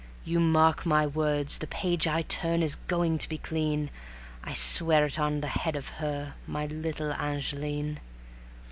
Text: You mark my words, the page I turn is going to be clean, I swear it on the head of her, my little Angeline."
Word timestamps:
You 0.25 0.39
mark 0.39 0.83
my 0.83 1.05
words, 1.05 1.59
the 1.59 1.67
page 1.67 2.07
I 2.07 2.23
turn 2.23 2.63
is 2.63 2.73
going 2.73 3.19
to 3.19 3.29
be 3.29 3.37
clean, 3.37 3.91
I 4.43 4.53
swear 4.55 5.05
it 5.05 5.19
on 5.19 5.41
the 5.41 5.47
head 5.47 5.75
of 5.75 5.89
her, 6.01 6.33
my 6.47 6.65
little 6.65 7.13
Angeline." 7.13 7.99